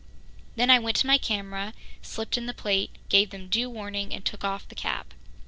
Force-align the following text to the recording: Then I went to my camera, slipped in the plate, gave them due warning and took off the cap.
Then 0.55 0.71
I 0.71 0.79
went 0.79 0.97
to 0.97 1.05
my 1.05 1.19
camera, 1.19 1.75
slipped 2.01 2.35
in 2.35 2.47
the 2.47 2.55
plate, 2.55 2.95
gave 3.07 3.29
them 3.29 3.49
due 3.49 3.69
warning 3.69 4.11
and 4.15 4.25
took 4.25 4.43
off 4.43 4.67
the 4.67 4.73
cap. 4.73 5.13